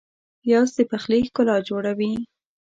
پیاز 0.41 0.69
د 0.77 0.79
پخلي 0.91 1.19
ښکلا 1.27 1.57
جوړوي 1.69 2.13